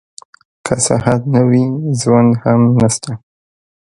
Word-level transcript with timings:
که 0.65 0.73
صحت 0.87 1.21
نه 1.33 1.41
وي 1.49 1.63
ژوند 2.01 2.31
هم 2.43 2.61
نشته. 2.81 3.11